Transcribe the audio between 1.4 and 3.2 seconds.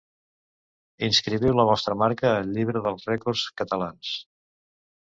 la vostra marca al llibre dels